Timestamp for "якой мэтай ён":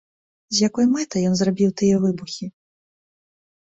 0.67-1.37